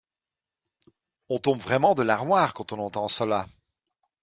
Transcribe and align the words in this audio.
On 1.29 1.37
tombe 1.37 1.59
vraiment 1.59 1.93
de 1.93 2.01
l’armoire 2.01 2.55
quand 2.55 2.71
on 2.71 2.79
entend 2.79 3.07
cela 3.07 3.45